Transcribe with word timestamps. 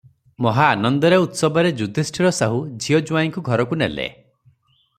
ମହା 0.43 0.63
ଆନନ୍ଦରେ, 0.75 1.19
ଉତ୍ସବରେ 1.25 1.73
ଯୁଧିଷ୍ଠିର 1.81 2.31
ସାହୁ 2.39 2.63
ଝିଅ 2.85 3.03
ଜୁଆଇଁଙ୍କୁ 3.11 3.45
ଘରକୁ 3.51 3.79
ନେଲେ। 3.83 4.09